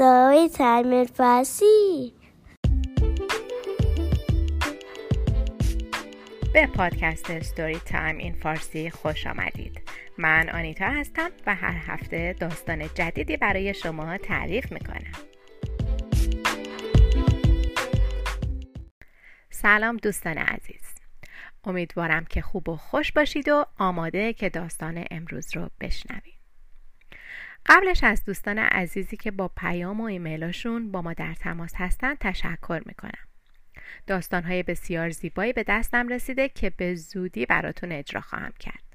Story 0.00 0.48
Time 0.48 1.04
Farsi 1.04 2.12
به 6.54 6.66
پادکست 6.66 7.40
Story 7.40 7.78
Time 7.78 8.16
in 8.16 8.34
Farsi 8.34 8.90
خوش 8.90 9.26
آمدید. 9.26 9.80
من 10.18 10.48
آنیتا 10.48 10.84
هستم 10.84 11.30
و 11.46 11.54
هر 11.54 11.76
هفته 11.86 12.36
داستان 12.40 12.88
جدیدی 12.94 13.36
برای 13.36 13.74
شما 13.74 14.18
تعریف 14.18 14.72
می‌کنم. 14.72 15.12
سلام 19.50 19.96
دوستان 19.96 20.38
عزیز. 20.38 20.94
امیدوارم 21.64 22.24
که 22.24 22.40
خوب 22.40 22.68
و 22.68 22.76
خوش 22.76 23.12
باشید 23.12 23.48
و 23.48 23.64
آماده 23.78 24.32
که 24.32 24.48
داستان 24.48 25.04
امروز 25.10 25.56
رو 25.56 25.70
بشنوید. 25.80 26.39
قبلش 27.66 28.04
از 28.04 28.24
دوستان 28.24 28.58
عزیزی 28.58 29.16
که 29.16 29.30
با 29.30 29.48
پیام 29.56 30.00
و 30.00 30.04
ایمیلاشون 30.04 30.92
با 30.92 31.02
ما 31.02 31.12
در 31.12 31.34
تماس 31.34 31.72
هستن 31.76 32.14
تشکر 32.14 32.82
می‌کنم. 32.86 33.26
داستانهای 34.06 34.62
بسیار 34.62 35.10
زیبایی 35.10 35.52
به 35.52 35.62
دستم 35.62 36.08
رسیده 36.08 36.48
که 36.48 36.70
به 36.70 36.94
زودی 36.94 37.46
براتون 37.46 37.92
اجرا 37.92 38.20
خواهم 38.20 38.52
کرد. 38.60 38.90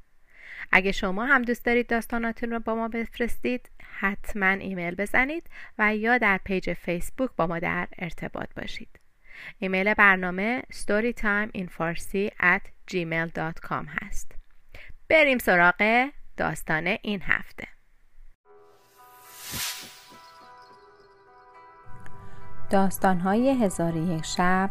اگه 0.71 0.91
شما 0.91 1.25
هم 1.25 1.41
دوست 1.41 1.65
دارید 1.65 1.87
داستاناتون 1.87 2.51
رو 2.51 2.59
با 2.59 2.75
ما 2.75 2.87
بفرستید 2.87 3.69
حتما 3.99 4.47
ایمیل 4.47 4.95
بزنید 4.95 5.49
و 5.77 5.95
یا 5.95 6.17
در 6.17 6.39
page 6.43 6.73
فیسبوک 6.73 7.29
با 7.37 7.47
ما 7.47 7.59
در 7.59 7.87
ارتباط 7.97 8.49
باشید. 8.55 8.99
ایمیل 9.59 9.93
برنامه 9.93 10.63
storytimeinfarsi 10.73 12.29
at 12.39 12.61
gmail.com 12.91 13.85
هست. 14.01 14.31
بریم 15.09 15.37
سراغ 15.37 16.09
داستان 16.37 16.97
این 17.01 17.21
هفته. 17.21 17.74
داستانهای 22.75 23.63
هزار 23.63 23.95
یک 23.95 24.25
شب. 24.25 24.69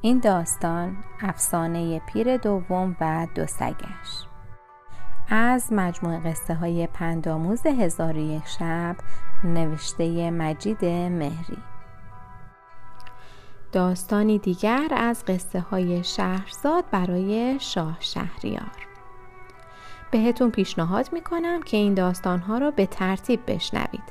این 0.00 0.18
داستان 0.18 0.96
افسانه 1.20 1.98
پیر 1.98 2.36
دوم 2.36 2.96
و 3.00 3.26
دو 3.34 3.46
سگش. 3.46 4.26
از 5.28 5.72
مجموع 5.72 6.18
قصه 6.18 6.54
های 6.54 6.86
پنداموز 6.86 7.66
هزار 7.66 8.16
یک 8.16 8.46
شب 8.46 8.96
نوشته 9.44 10.30
مجید 10.30 10.84
مهری. 10.84 11.58
داستانی 13.72 14.38
دیگر 14.38 14.88
از 14.96 15.24
قصه 15.24 15.60
های 15.60 16.04
شهرزاد 16.04 16.84
برای 16.90 17.56
شاه 17.60 17.96
شهریار. 18.00 18.91
بهتون 20.12 20.50
پیشنهاد 20.50 21.08
می‌کنم 21.12 21.62
که 21.62 21.76
این 21.76 21.94
داستانها 21.94 22.58
رو 22.58 22.70
به 22.70 22.86
ترتیب 22.86 23.40
بشنوید. 23.46 24.02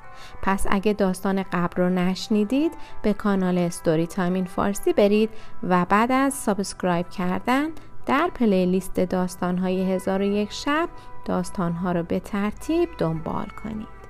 پس 0.42 0.66
اگه 0.70 0.94
داستان 0.94 1.44
قبل 1.44 1.82
رو 1.82 1.90
نشنیدید 1.90 2.72
به 3.02 3.14
کانال 3.14 3.70
Story 3.70 4.08
Time 4.08 4.34
in 4.34 4.46
Farsi 4.46 4.94
برید 4.94 5.30
و 5.64 5.86
بعد 5.86 6.12
از 6.12 6.34
subscribe 6.34 7.10
کردن 7.10 7.70
در 8.06 8.30
playlist 8.36 9.00
داستانهای 9.00 9.94
هزار 9.94 10.22
یک 10.22 10.52
شب 10.52 10.90
داستانها 11.26 11.92
رو 11.92 12.04
به 12.04 12.20
ترتیب 12.20 12.90
دنبال 12.98 13.48
کنید. 13.64 14.02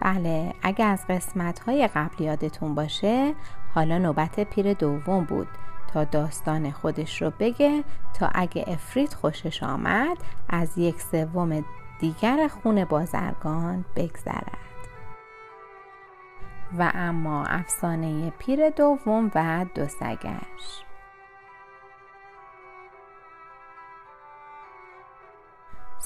بله 0.00 0.54
اگه 0.62 0.84
از 0.84 1.04
قسمت 1.08 1.58
های 1.58 1.88
قبل 1.88 2.24
یادتون 2.24 2.74
باشه 2.74 3.34
حالا 3.74 3.98
نوبت 3.98 4.40
پیر 4.40 4.72
دوم 4.72 5.24
بود. 5.24 5.48
تا 5.92 6.04
داستان 6.04 6.70
خودش 6.70 7.22
رو 7.22 7.32
بگه 7.38 7.84
تا 8.14 8.30
اگه 8.34 8.64
افرید 8.66 9.12
خوشش 9.12 9.62
آمد 9.62 10.16
از 10.48 10.78
یک 10.78 11.00
سوم 11.00 11.64
دیگر 12.00 12.48
خون 12.48 12.84
بازرگان 12.84 13.84
بگذرد. 13.96 14.58
و 16.78 16.92
اما 16.94 17.44
افسانه 17.44 18.30
پیر 18.30 18.70
دوم 18.70 19.30
و 19.34 19.66
دو 19.74 19.88
سگش. 19.88 20.87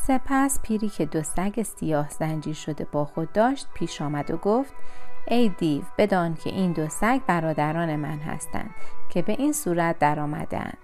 سپس 0.07 0.61
پیری 0.63 0.89
که 0.89 1.07
دو 1.07 1.23
سگ 1.23 1.63
سیاه 1.63 2.11
زنجیر 2.11 2.55
شده 2.55 2.87
با 2.93 3.05
خود 3.05 3.33
داشت 3.33 3.67
پیش 3.75 4.03
آمد 4.03 4.31
و 4.31 4.37
گفت 4.37 4.75
ای 5.29 5.49
دیو 5.49 5.83
بدان 5.99 6.35
که 6.35 6.51
این 6.51 6.73
دو 6.73 6.89
سگ 6.89 7.21
برادران 7.27 7.97
من 7.97 8.19
هستند 8.19 8.71
که 9.11 9.23
به 9.23 9.33
این 9.33 9.53
صورت 9.53 9.99
درآمدند. 9.99 10.79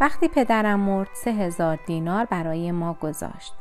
وقتی 0.00 0.28
پدرم 0.28 0.80
مرد 0.80 1.08
سه 1.12 1.30
هزار 1.30 1.78
دینار 1.86 2.24
برای 2.24 2.72
ما 2.72 2.92
گذاشت. 2.92 3.54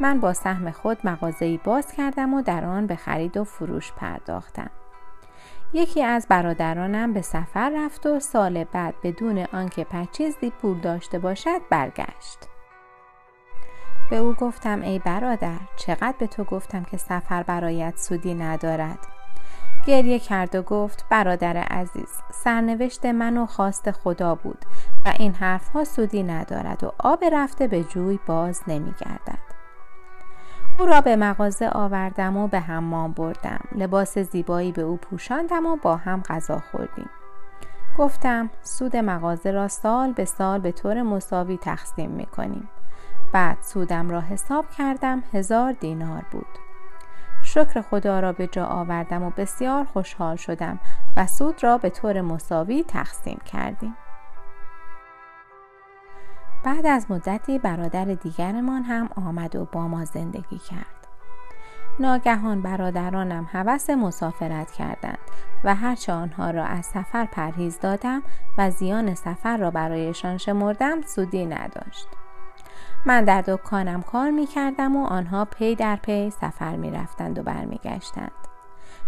من 0.00 0.20
با 0.20 0.32
سهم 0.32 0.70
خود 0.70 0.98
مغازه‌ای 1.04 1.60
باز 1.64 1.92
کردم 1.92 2.34
و 2.34 2.42
در 2.42 2.64
آن 2.64 2.86
به 2.86 2.96
خرید 2.96 3.36
و 3.36 3.44
فروش 3.44 3.92
پرداختم. 3.92 4.70
یکی 5.72 6.02
از 6.02 6.26
برادرانم 6.28 7.12
به 7.12 7.22
سفر 7.22 7.72
رفت 7.76 8.06
و 8.06 8.20
سال 8.20 8.64
بعد 8.64 8.94
بدون 9.02 9.46
آنکه 9.52 9.84
پچیزی 9.84 10.50
پول 10.50 10.80
داشته 10.80 11.18
باشد 11.18 11.60
برگشت. 11.70 12.38
به 14.10 14.16
او 14.16 14.34
گفتم 14.34 14.80
ای 14.82 14.98
برادر 14.98 15.58
چقدر 15.76 16.14
به 16.18 16.26
تو 16.26 16.44
گفتم 16.44 16.84
که 16.84 16.96
سفر 16.96 17.42
برایت 17.42 17.96
سودی 17.96 18.34
ندارد؟ 18.34 18.98
گریه 19.86 20.18
کرد 20.18 20.54
و 20.54 20.62
گفت 20.62 21.04
برادر 21.10 21.56
عزیز 21.56 22.08
سرنوشت 22.32 23.06
من 23.06 23.36
و 23.38 23.46
خواست 23.46 23.90
خدا 23.90 24.34
بود 24.34 24.64
و 25.04 25.12
این 25.18 25.34
حرفها 25.34 25.84
سودی 25.84 26.22
ندارد 26.22 26.84
و 26.84 26.92
آب 26.98 27.24
رفته 27.32 27.66
به 27.66 27.84
جوی 27.84 28.18
باز 28.26 28.62
نمی 28.66 28.94
گردد. 29.00 29.46
او 30.78 30.86
را 30.86 31.00
به 31.00 31.16
مغازه 31.16 31.68
آوردم 31.68 32.36
و 32.36 32.48
به 32.48 32.60
حمام 32.60 33.12
بردم. 33.12 33.60
لباس 33.74 34.18
زیبایی 34.18 34.72
به 34.72 34.82
او 34.82 34.96
پوشاندم 34.96 35.66
و 35.66 35.76
با 35.76 35.96
هم 35.96 36.22
غذا 36.22 36.62
خوردیم. 36.70 37.10
گفتم 37.98 38.50
سود 38.62 38.96
مغازه 38.96 39.50
را 39.50 39.68
سال 39.68 40.12
به 40.12 40.24
سال 40.24 40.60
به 40.60 40.72
طور 40.72 41.02
مساوی 41.02 41.56
تقسیم 41.56 42.10
می 42.10 42.26
کنیم 42.26 42.68
بعد 43.32 43.58
سودم 43.60 44.10
را 44.10 44.20
حساب 44.20 44.70
کردم 44.70 45.22
هزار 45.32 45.72
دینار 45.72 46.24
بود. 46.30 46.46
شکر 47.42 47.80
خدا 47.80 48.20
را 48.20 48.32
به 48.32 48.46
جا 48.46 48.66
آوردم 48.66 49.22
و 49.22 49.30
بسیار 49.30 49.84
خوشحال 49.84 50.36
شدم 50.36 50.78
و 51.16 51.26
سود 51.26 51.64
را 51.64 51.78
به 51.78 51.90
طور 51.90 52.20
مساوی 52.20 52.84
تقسیم 52.88 53.38
کردیم. 53.52 53.96
بعد 56.64 56.86
از 56.86 57.10
مدتی 57.10 57.58
برادر 57.58 58.04
دیگرمان 58.04 58.82
هم 58.82 59.08
آمد 59.16 59.56
و 59.56 59.64
با 59.64 59.88
ما 59.88 60.04
زندگی 60.04 60.58
کرد. 60.58 60.96
ناگهان 62.00 62.62
برادرانم 62.62 63.48
هوس 63.52 63.90
مسافرت 63.90 64.72
کردند 64.72 65.18
و 65.64 65.74
هرچه 65.74 66.12
آنها 66.12 66.50
را 66.50 66.64
از 66.64 66.86
سفر 66.86 67.24
پرهیز 67.24 67.78
دادم 67.80 68.22
و 68.58 68.70
زیان 68.70 69.14
سفر 69.14 69.56
را 69.56 69.70
برایشان 69.70 70.36
شمردم 70.36 71.02
سودی 71.02 71.46
نداشت. 71.46 72.08
من 73.06 73.24
در 73.24 73.42
دکانم 73.46 74.02
کار 74.02 74.30
می 74.30 74.46
کردم 74.46 74.96
و 74.96 75.06
آنها 75.06 75.44
پی 75.44 75.74
در 75.74 75.96
پی 75.96 76.30
سفر 76.30 76.76
می 76.76 76.90
رفتند 76.90 77.38
و 77.38 77.42
برمیگشتند. 77.42 78.32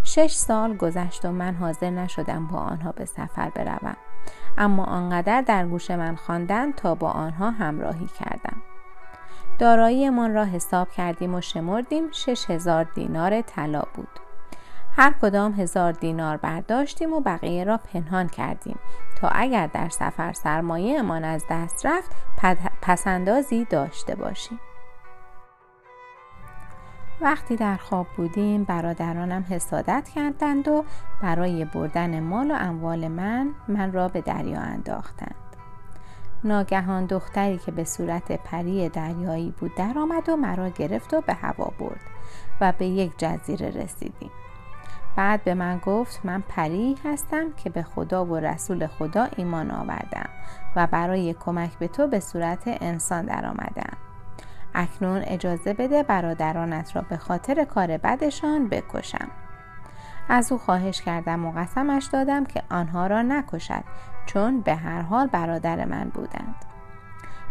شش 0.05 0.33
سال 0.33 0.77
گذشت 0.77 1.25
و 1.25 1.33
من 1.33 1.55
حاضر 1.55 1.91
نشدم 1.91 2.47
با 2.47 2.59
آنها 2.59 2.93
به 2.93 3.05
سفر 3.05 3.51
بروم. 3.51 3.97
اما 4.59 4.85
آنقدر 4.85 5.41
در 5.41 5.67
گوش 5.67 5.91
من 5.91 6.17
خواندند 6.17 6.75
تا 6.75 6.95
با 6.95 7.11
آنها 7.11 7.51
همراهی 7.51 8.07
کردم. 8.07 8.63
داراییمان 9.59 10.35
را 10.35 10.45
حساب 10.45 10.91
کردیم 10.91 11.35
و 11.35 11.41
شمردیم 11.41 12.11
شش 12.13 12.51
هزار 12.51 12.85
دینار 12.85 13.41
طلا 13.41 13.83
بود. 13.95 14.28
هر 14.97 15.15
کدام 15.23 15.53
هزار 15.53 15.93
دینار 15.93 16.37
برداشتیم 16.37 17.13
و 17.13 17.21
بقیه 17.21 17.65
را 17.65 17.77
پنهان 17.77 18.29
کردیم. 18.29 18.79
تا 19.21 19.29
اگر 19.29 19.67
در 19.67 19.89
سفر 19.89 20.33
سرمایه 20.33 20.99
امان 20.99 21.25
از 21.25 21.45
دست 21.51 21.87
رفت 21.87 22.11
پسندازی 22.83 23.65
داشته 23.65 24.15
باشیم. 24.15 24.61
وقتی 27.21 27.57
در 27.57 27.77
خواب 27.77 28.07
بودیم 28.17 28.65
برادرانم 28.65 29.45
حسادت 29.51 30.09
کردند 30.15 30.69
و 30.69 30.85
برای 31.23 31.65
بردن 31.65 32.21
مال 32.21 32.51
و 32.51 32.55
اموال 32.55 33.09
من 33.09 33.55
من 33.69 33.93
را 33.93 34.09
به 34.09 34.21
دریا 34.21 34.61
انداختند. 34.61 35.35
ناگهان 36.45 37.07
دختری 37.07 37.59
که 37.59 37.73
به 37.73 37.85
صورت 37.85 38.33
پری 38.33 38.89
دریایی 38.89 39.55
بود 39.61 39.75
درآمد 39.75 40.29
و 40.29 40.37
مرا 40.37 40.69
گرفت 40.69 41.15
و 41.15 41.21
به 41.21 41.35
هوا 41.35 41.73
برد 41.79 42.01
و 42.61 42.73
به 42.79 42.87
یک 42.87 43.13
جزیره 43.19 43.71
رسیدیم. 43.71 44.31
بعد 45.19 45.45
به 45.45 45.55
من 45.55 45.79
گفت 45.79 46.21
من 46.25 46.43
پری 46.49 46.97
هستم 47.05 47.53
که 47.53 47.71
به 47.71 47.83
خدا 47.83 48.25
و 48.25 48.37
رسول 48.37 48.87
خدا 48.87 49.29
ایمان 49.37 49.71
آوردم 49.71 50.29
و 50.77 50.87
برای 50.87 51.35
کمک 51.35 51.79
به 51.79 51.89
تو 51.89 52.07
به 52.07 52.21
صورت 52.21 52.63
انسان 52.67 53.25
درآمدم. 53.27 53.97
اکنون 54.75 55.23
اجازه 55.25 55.75
بده 55.75 56.03
برادرانت 56.03 56.97
را 56.97 57.03
به 57.03 57.17
خاطر 57.17 57.65
کار 57.65 57.97
بدشان 57.97 58.69
بکشم. 58.69 59.29
از 60.29 60.53
او 60.53 60.59
خواهش 60.59 61.03
کردم 61.03 61.47
و 61.47 61.53
قسمش 61.53 62.05
دادم 62.05 62.45
که 62.45 62.63
آنها 62.71 63.07
را 63.07 63.23
نکشد 63.23 63.85
چون 64.27 64.61
به 64.61 64.75
هر 64.75 65.03
حال 65.03 65.27
برادر 65.27 65.85
من 65.85 66.11
بودند. 66.15 66.55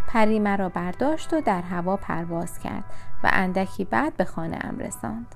پری 0.08 0.40
مرا 0.40 0.70
برداشت 0.70 1.34
و 1.34 1.42
در 1.42 1.62
هوا 1.62 1.98
پرواز 1.98 2.60
کرد 2.60 2.84
و 3.24 3.30
اندکی 3.34 3.86
بعد 3.86 4.18
به 4.18 4.26
خانه 4.26 4.60
ام 4.62 4.80
رساند. 4.80 5.36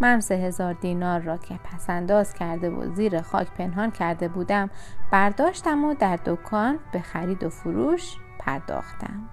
من 0.00 0.20
سه 0.20 0.34
هزار 0.34 0.72
دینار 0.72 1.20
را 1.20 1.36
که 1.36 1.58
پسنداز 1.64 2.34
کرده 2.34 2.70
و 2.70 2.94
زیر 2.94 3.22
خاک 3.22 3.50
پنهان 3.50 3.90
کرده 3.90 4.28
بودم 4.28 4.70
برداشتم 5.12 5.84
و 5.84 5.94
در 5.94 6.18
دکان 6.24 6.78
به 6.92 7.00
خرید 7.00 7.44
و 7.44 7.50
فروش 7.50 8.16
پرداختم. 8.38 9.28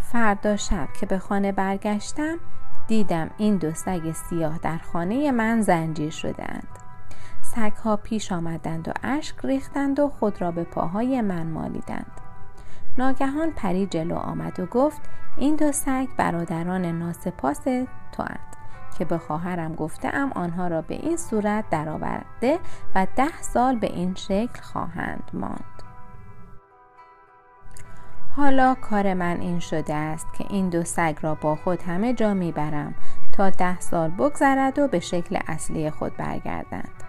فردا 0.00 0.56
شب 0.56 0.88
که 1.00 1.06
به 1.06 1.18
خانه 1.18 1.52
برگشتم 1.52 2.38
دیدم 2.86 3.30
این 3.36 3.56
دو 3.56 3.72
سگ 3.72 4.12
سیاه 4.12 4.58
در 4.58 4.78
خانه 4.78 5.30
من 5.30 5.62
زنجیر 5.62 6.10
شدند. 6.10 6.68
سگها 7.42 7.96
پیش 7.96 8.32
آمدند 8.32 8.88
و 8.88 8.92
اشک 9.02 9.36
ریختند 9.44 10.00
و 10.00 10.08
خود 10.08 10.40
را 10.40 10.50
به 10.50 10.64
پاهای 10.64 11.20
من 11.20 11.46
مالیدند. 11.46 12.20
ناگهان 12.98 13.50
پری 13.50 13.86
جلو 13.86 14.14
آمد 14.14 14.60
و 14.60 14.66
گفت 14.66 15.00
این 15.36 15.56
دو 15.56 15.72
سگ 15.72 16.08
برادران 16.16 16.84
ناسپاس 16.86 17.60
تو 18.12 18.22
اند. 18.22 18.47
که 18.98 19.04
به 19.04 19.18
خواهرم 19.18 19.74
گفته 19.74 20.16
ام 20.16 20.32
آنها 20.32 20.68
را 20.68 20.82
به 20.82 20.94
این 20.94 21.16
صورت 21.16 21.64
درآورده 21.70 22.58
و 22.94 23.06
ده 23.16 23.42
سال 23.42 23.76
به 23.76 23.86
این 23.86 24.14
شکل 24.14 24.60
خواهند 24.62 25.30
ماند. 25.32 25.82
حالا 28.36 28.74
کار 28.74 29.14
من 29.14 29.40
این 29.40 29.60
شده 29.60 29.94
است 29.94 30.26
که 30.34 30.44
این 30.50 30.68
دو 30.68 30.84
سگ 30.84 31.16
را 31.20 31.34
با 31.34 31.56
خود 31.56 31.82
همه 31.82 32.14
جا 32.14 32.34
می‌برم 32.34 32.94
تا 33.32 33.50
ده 33.50 33.80
سال 33.80 34.10
بگذرد 34.10 34.78
و 34.78 34.88
به 34.88 35.00
شکل 35.00 35.38
اصلی 35.46 35.90
خود 35.90 36.16
برگردند. 36.16 37.04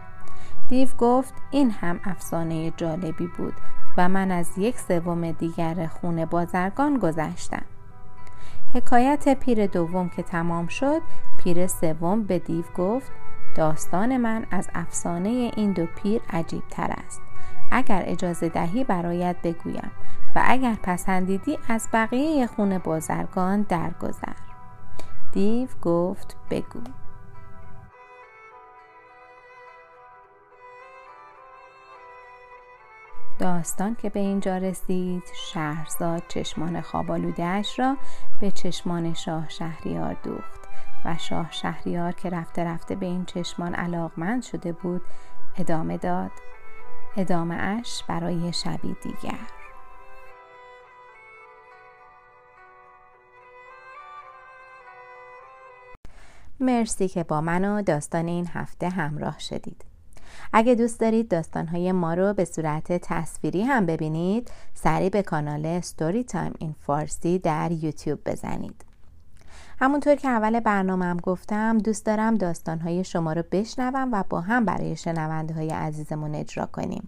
دیو 0.67 0.89
گفت 0.97 1.33
این 1.51 1.71
هم 1.71 1.99
افسانه 2.03 2.71
جالبی 2.77 3.27
بود 3.37 3.53
و 3.97 4.09
من 4.09 4.31
از 4.31 4.57
یک 4.57 4.79
سوم 4.79 5.31
دیگر 5.31 5.87
خونه 5.87 6.25
بازرگان 6.25 6.97
گذشتم. 6.97 7.65
حکایت 8.73 9.39
پیر 9.39 9.67
دوم 9.67 10.09
که 10.09 10.23
تمام 10.23 10.67
شد 10.67 11.01
پیر 11.39 11.68
سوم 11.68 12.24
به 12.24 12.39
دیو 12.39 12.65
گفت 12.77 13.12
داستان 13.56 14.18
من 14.18 14.45
از 14.51 14.69
افسانه 14.75 15.51
این 15.56 15.74
دو 15.74 15.86
پیر 15.86 16.21
عجیب 16.30 16.63
تر 16.69 16.94
است. 17.07 17.21
اگر 17.71 18.03
اجازه 18.06 18.50
دهی 18.50 18.83
برایت 18.83 19.36
بگویم 19.44 19.91
و 20.36 20.44
اگر 20.45 20.75
پسندیدی 20.83 21.59
از 21.68 21.89
بقیه 21.94 22.47
خونه 22.47 22.80
بازرگان 22.80 23.62
درگذر. 23.62 24.33
دیو 25.31 25.68
گفت 25.81 26.38
بگو. 26.50 26.80
داستان 33.39 33.95
که 33.95 34.09
به 34.09 34.19
اینجا 34.19 34.57
رسید 34.57 35.24
شهرزاد 35.33 36.24
چشمان 36.27 36.81
خوابالودهاش 36.81 37.80
را 37.80 37.97
به 38.42 38.51
چشمان 38.51 39.13
شاه 39.13 39.50
شهریار 39.50 40.15
دوخت. 40.24 40.58
و 41.05 41.17
شاه 41.17 41.51
شهریار 41.51 42.11
که 42.11 42.29
رفته 42.29 42.63
رفته 42.63 42.95
به 42.95 43.05
این 43.05 43.25
چشمان 43.25 43.75
علاقمند 43.75 44.43
شده 44.43 44.71
بود 44.71 45.01
ادامه 45.57 45.97
داد. 45.97 46.31
ادامه 47.17 47.55
اش 47.55 48.03
برای 48.07 48.53
شبی 48.53 48.95
دیگر. 49.03 49.39
مرسی 56.59 57.07
که 57.07 57.23
با 57.23 57.41
من 57.41 57.65
و 57.65 57.81
داستان 57.81 58.27
این 58.27 58.47
هفته 58.53 58.89
همراه 58.89 59.39
شدید. 59.39 59.85
اگه 60.53 60.75
دوست 60.75 60.99
دارید 60.99 61.27
داستانهای 61.27 61.91
ما 61.91 62.13
رو 62.13 62.33
به 62.33 62.45
صورت 62.45 62.91
تصویری 62.91 63.61
هم 63.61 63.85
ببینید 63.85 64.51
سریع 64.73 65.09
به 65.09 65.23
کانال 65.23 65.81
Story 65.81 66.23
Time 66.23 66.53
in 66.59 66.75
Farsi 66.81 67.39
در 67.39 67.71
یوتیوب 67.71 68.19
بزنید. 68.25 68.88
همونطور 69.81 70.15
که 70.15 70.27
اول 70.27 70.59
برنامهم 70.59 71.17
گفتم 71.17 71.77
دوست 71.77 72.05
دارم 72.05 72.35
داستانهای 72.35 73.03
شما 73.03 73.33
رو 73.33 73.43
بشنوم 73.51 74.09
و 74.11 74.23
با 74.29 74.41
هم 74.41 74.65
برای 74.65 74.95
شنونده 74.95 75.53
های 75.53 75.69
عزیزمون 75.69 76.35
اجرا 76.35 76.65
کنیم. 76.65 77.07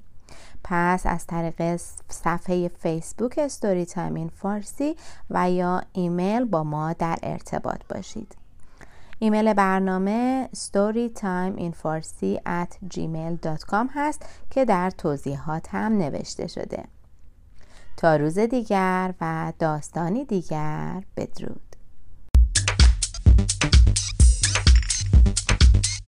پس 0.64 1.06
از 1.06 1.28
طریق 1.28 1.80
صفحه 2.10 2.68
فیسبوک 2.68 3.48
Story 3.48 3.86
Time 3.86 4.14
in 4.14 4.30
Farsi 4.30 4.96
و 5.30 5.52
یا 5.52 5.82
ایمیل 5.94 6.46
با 6.46 6.64
ما 6.64 6.94
در 6.94 7.18
ارتباط 7.24 7.82
باشید. 7.90 8.36
ایمیل 9.20 9.54
برنامه 9.54 10.50
storytimeinfarsi 10.56 12.38
at 12.46 12.96
gmail.com 12.96 13.88
هست 13.94 14.26
که 14.50 14.66
در 14.66 14.90
توضیحات 14.90 15.68
هم 15.76 15.98
نوشته 15.98 16.48
شده. 16.48 16.84
تا 17.98 18.16
روز 18.16 18.40
دیگر 18.40 19.14
و 19.22 19.54
داستانی 19.60 20.26
دیگر 20.26 21.04
بدرود. 21.18 21.71